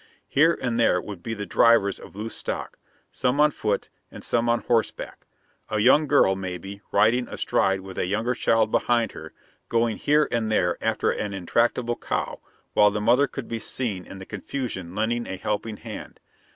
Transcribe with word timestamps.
Here 0.27 0.57
and 0.59 0.79
there 0.79 0.99
would 0.99 1.21
be 1.21 1.35
the 1.35 1.45
drivers 1.45 1.99
of 1.99 2.15
loose 2.15 2.35
stock, 2.35 2.79
some 3.11 3.39
on 3.39 3.51
foot 3.51 3.89
and 4.09 4.23
some 4.23 4.49
on 4.49 4.61
horseback: 4.61 5.27
a 5.69 5.77
young 5.77 6.07
girl, 6.07 6.35
maybe, 6.35 6.81
riding 6.91 7.27
astride 7.27 7.75
and 7.75 7.83
with 7.83 7.99
a 7.99 8.07
younger 8.07 8.33
child 8.33 8.71
behind 8.71 9.11
her, 9.11 9.31
going 9.69 9.97
here 9.97 10.27
and 10.31 10.51
there 10.51 10.75
after 10.83 11.11
an 11.11 11.35
intractable 11.35 11.97
cow, 11.97 12.39
while 12.73 12.89
the 12.89 12.99
mother 12.99 13.27
could 13.27 13.47
be 13.47 13.59
seen 13.59 14.07
in 14.07 14.17
the 14.17 14.25
confusion 14.25 14.95
lending 14.95 15.27
a 15.27 15.35
helping 15.37 15.77
hand. 15.77 16.19